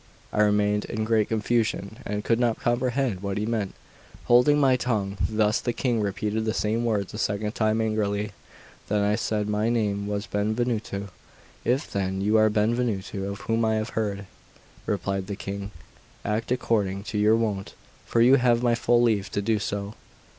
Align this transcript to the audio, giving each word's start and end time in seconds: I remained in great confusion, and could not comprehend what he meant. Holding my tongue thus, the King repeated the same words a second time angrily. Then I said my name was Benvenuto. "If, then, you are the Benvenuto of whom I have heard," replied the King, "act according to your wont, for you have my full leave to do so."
I 0.33 0.41
remained 0.41 0.85
in 0.85 1.03
great 1.03 1.27
confusion, 1.29 1.99
and 2.07 2.23
could 2.23 2.39
not 2.39 2.59
comprehend 2.59 3.19
what 3.19 3.37
he 3.37 3.45
meant. 3.45 3.75
Holding 4.23 4.57
my 4.59 4.75
tongue 4.75 5.19
thus, 5.29 5.61
the 5.61 5.73
King 5.73 6.01
repeated 6.01 6.43
the 6.43 6.55
same 6.55 6.83
words 6.85 7.13
a 7.13 7.19
second 7.19 7.51
time 7.53 7.79
angrily. 7.79 8.31
Then 8.87 9.03
I 9.03 9.13
said 9.13 9.47
my 9.47 9.69
name 9.69 10.07
was 10.07 10.25
Benvenuto. 10.25 11.09
"If, 11.63 11.91
then, 11.91 12.19
you 12.19 12.35
are 12.37 12.49
the 12.49 12.55
Benvenuto 12.59 13.29
of 13.31 13.41
whom 13.41 13.63
I 13.63 13.75
have 13.75 13.89
heard," 13.89 14.25
replied 14.87 15.27
the 15.27 15.35
King, 15.35 15.69
"act 16.25 16.51
according 16.51 17.03
to 17.03 17.19
your 17.19 17.35
wont, 17.35 17.75
for 18.07 18.21
you 18.21 18.37
have 18.37 18.63
my 18.63 18.73
full 18.73 19.03
leave 19.03 19.29
to 19.33 19.39
do 19.39 19.59
so." 19.59 19.93